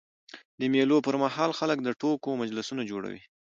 [0.59, 3.21] د مېلو پر مهال خلک د ټوکو مجلسونه جوړوي.